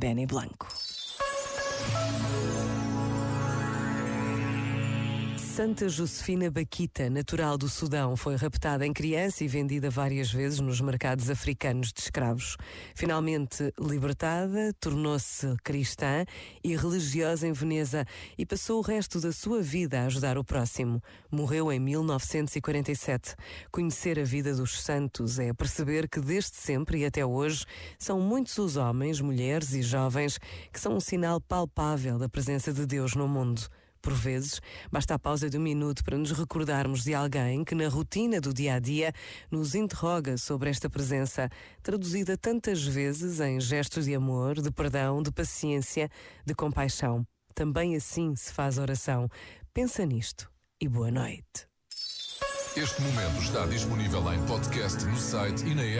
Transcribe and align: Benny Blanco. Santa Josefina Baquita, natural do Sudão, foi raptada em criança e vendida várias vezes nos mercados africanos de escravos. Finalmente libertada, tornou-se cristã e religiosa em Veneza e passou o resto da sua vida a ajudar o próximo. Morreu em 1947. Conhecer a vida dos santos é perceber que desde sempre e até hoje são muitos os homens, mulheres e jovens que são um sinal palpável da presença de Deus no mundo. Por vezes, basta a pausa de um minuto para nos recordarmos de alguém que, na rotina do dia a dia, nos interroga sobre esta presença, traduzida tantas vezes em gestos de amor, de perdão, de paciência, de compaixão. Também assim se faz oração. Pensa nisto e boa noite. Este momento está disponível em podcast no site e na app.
Benny 0.00 0.24
Blanco. 0.24 0.89
Santa 5.60 5.90
Josefina 5.90 6.50
Baquita, 6.50 7.10
natural 7.10 7.58
do 7.58 7.68
Sudão, 7.68 8.16
foi 8.16 8.34
raptada 8.34 8.86
em 8.86 8.94
criança 8.94 9.44
e 9.44 9.46
vendida 9.46 9.90
várias 9.90 10.32
vezes 10.32 10.58
nos 10.58 10.80
mercados 10.80 11.28
africanos 11.28 11.92
de 11.92 12.00
escravos. 12.00 12.56
Finalmente 12.94 13.70
libertada, 13.78 14.72
tornou-se 14.80 15.54
cristã 15.62 16.24
e 16.64 16.74
religiosa 16.74 17.46
em 17.46 17.52
Veneza 17.52 18.06
e 18.38 18.46
passou 18.46 18.78
o 18.78 18.82
resto 18.82 19.20
da 19.20 19.32
sua 19.32 19.60
vida 19.60 20.00
a 20.00 20.06
ajudar 20.06 20.38
o 20.38 20.44
próximo. 20.44 20.98
Morreu 21.30 21.70
em 21.70 21.78
1947. 21.78 23.36
Conhecer 23.70 24.18
a 24.18 24.24
vida 24.24 24.54
dos 24.54 24.80
santos 24.82 25.38
é 25.38 25.52
perceber 25.52 26.08
que 26.08 26.20
desde 26.20 26.56
sempre 26.56 27.00
e 27.00 27.04
até 27.04 27.26
hoje 27.26 27.66
são 27.98 28.18
muitos 28.18 28.56
os 28.56 28.78
homens, 28.78 29.20
mulheres 29.20 29.74
e 29.74 29.82
jovens 29.82 30.38
que 30.72 30.80
são 30.80 30.96
um 30.96 31.00
sinal 31.00 31.38
palpável 31.38 32.18
da 32.18 32.30
presença 32.30 32.72
de 32.72 32.86
Deus 32.86 33.14
no 33.14 33.28
mundo. 33.28 33.68
Por 34.02 34.14
vezes, 34.14 34.60
basta 34.90 35.14
a 35.14 35.18
pausa 35.18 35.50
de 35.50 35.58
um 35.58 35.60
minuto 35.60 36.02
para 36.02 36.16
nos 36.16 36.30
recordarmos 36.30 37.04
de 37.04 37.14
alguém 37.14 37.62
que, 37.64 37.74
na 37.74 37.88
rotina 37.88 38.40
do 38.40 38.54
dia 38.54 38.74
a 38.74 38.78
dia, 38.78 39.12
nos 39.50 39.74
interroga 39.74 40.38
sobre 40.38 40.70
esta 40.70 40.88
presença, 40.88 41.50
traduzida 41.82 42.36
tantas 42.36 42.82
vezes 42.82 43.40
em 43.40 43.60
gestos 43.60 44.06
de 44.06 44.14
amor, 44.14 44.60
de 44.60 44.70
perdão, 44.70 45.22
de 45.22 45.30
paciência, 45.30 46.08
de 46.46 46.54
compaixão. 46.54 47.26
Também 47.54 47.94
assim 47.94 48.34
se 48.34 48.52
faz 48.52 48.78
oração. 48.78 49.28
Pensa 49.74 50.06
nisto 50.06 50.50
e 50.80 50.88
boa 50.88 51.10
noite. 51.10 51.68
Este 52.76 53.02
momento 53.02 53.42
está 53.42 53.66
disponível 53.66 54.32
em 54.32 54.46
podcast 54.46 55.04
no 55.04 55.16
site 55.16 55.66
e 55.66 55.74
na 55.74 55.82
app. 55.82 55.98